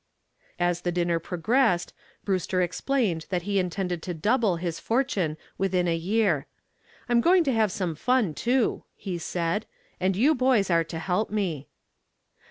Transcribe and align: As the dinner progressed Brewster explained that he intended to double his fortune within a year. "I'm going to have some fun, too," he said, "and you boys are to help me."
As 0.57 0.81
the 0.81 0.91
dinner 0.91 1.19
progressed 1.19 1.93
Brewster 2.25 2.59
explained 2.59 3.27
that 3.29 3.43
he 3.43 3.59
intended 3.59 4.01
to 4.01 4.15
double 4.15 4.55
his 4.55 4.79
fortune 4.79 5.37
within 5.59 5.87
a 5.87 5.95
year. 5.95 6.47
"I'm 7.07 7.21
going 7.21 7.43
to 7.43 7.53
have 7.53 7.71
some 7.71 7.93
fun, 7.93 8.33
too," 8.33 8.83
he 8.95 9.19
said, 9.19 9.67
"and 9.99 10.15
you 10.15 10.33
boys 10.33 10.71
are 10.71 10.83
to 10.85 10.97
help 10.97 11.29
me." 11.29 11.67